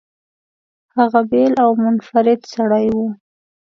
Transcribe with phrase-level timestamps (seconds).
[0.97, 2.97] هغه بېل او منفرد سړی و.